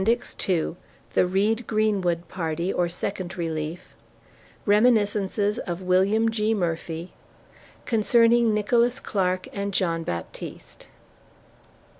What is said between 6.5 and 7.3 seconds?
MURPHY